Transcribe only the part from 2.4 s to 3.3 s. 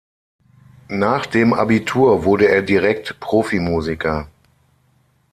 er direkt